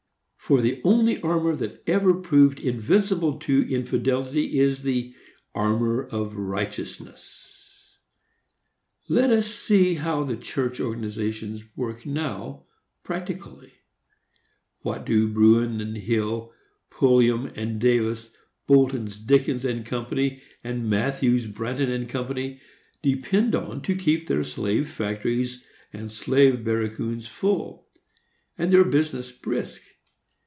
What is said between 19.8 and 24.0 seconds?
Co., and Matthews, Branton & Co., depend upon to